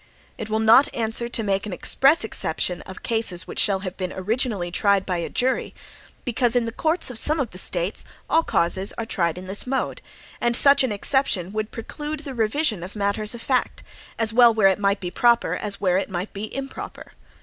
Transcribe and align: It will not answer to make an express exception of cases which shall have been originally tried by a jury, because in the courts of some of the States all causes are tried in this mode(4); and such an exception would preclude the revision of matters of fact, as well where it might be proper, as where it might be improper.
It 0.35 0.49
will 0.49 0.57
not 0.57 0.89
answer 0.95 1.29
to 1.29 1.43
make 1.43 1.67
an 1.67 1.73
express 1.73 2.23
exception 2.23 2.81
of 2.87 3.03
cases 3.03 3.45
which 3.45 3.59
shall 3.59 3.81
have 3.81 3.97
been 3.97 4.11
originally 4.11 4.71
tried 4.71 5.05
by 5.05 5.17
a 5.17 5.29
jury, 5.29 5.75
because 6.25 6.55
in 6.55 6.65
the 6.65 6.71
courts 6.71 7.11
of 7.11 7.19
some 7.19 7.39
of 7.39 7.51
the 7.51 7.59
States 7.59 8.03
all 8.27 8.41
causes 8.41 8.91
are 8.97 9.05
tried 9.05 9.37
in 9.37 9.45
this 9.45 9.65
mode(4); 9.65 9.99
and 10.41 10.57
such 10.57 10.83
an 10.83 10.91
exception 10.91 11.51
would 11.51 11.69
preclude 11.69 12.21
the 12.21 12.33
revision 12.33 12.81
of 12.81 12.95
matters 12.95 13.35
of 13.35 13.43
fact, 13.43 13.83
as 14.17 14.33
well 14.33 14.51
where 14.51 14.69
it 14.69 14.79
might 14.79 14.99
be 15.01 15.11
proper, 15.11 15.53
as 15.53 15.79
where 15.79 15.99
it 15.99 16.09
might 16.09 16.33
be 16.33 16.45
improper. 16.55 17.11